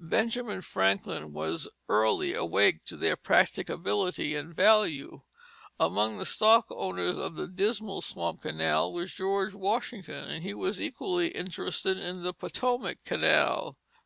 [0.00, 5.20] Benjamin Franklin was early awake to their practicability and value.
[5.78, 10.80] Among the stock owners of the Dismal Swamp Canal was George Washington, and he was
[10.80, 13.76] equally interested in the Potomac Canal.